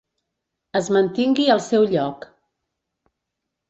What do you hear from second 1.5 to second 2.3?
al seu lloc.